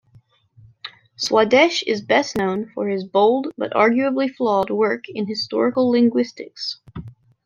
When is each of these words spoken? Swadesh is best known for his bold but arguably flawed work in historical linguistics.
Swadesh 1.15 1.83
is 1.85 2.01
best 2.01 2.35
known 2.35 2.71
for 2.73 2.87
his 2.89 3.03
bold 3.03 3.53
but 3.55 3.71
arguably 3.73 4.27
flawed 4.33 4.71
work 4.71 5.03
in 5.07 5.27
historical 5.27 5.91
linguistics. 5.91 6.79